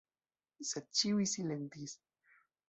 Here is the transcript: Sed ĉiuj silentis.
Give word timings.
Sed 0.69 0.87
ĉiuj 1.01 1.27
silentis. 1.33 1.95